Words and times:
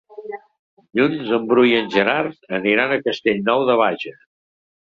Dilluns 0.99 1.29
en 1.37 1.45
Bru 1.51 1.65
i 1.73 1.75
en 1.81 1.91
Gerard 1.97 2.51
aniran 2.61 2.97
a 2.97 2.99
Castellnou 3.05 3.69
de 3.71 3.79
Bages. 3.85 4.21